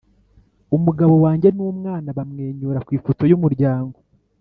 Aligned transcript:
umugabo 0.75 1.13
wanjye 1.25 1.47
n'umwana 1.55 2.09
bamwenyura 2.17 2.79
ku 2.85 2.89
ifoto 2.97 3.23
y'umuryango; 3.31 3.97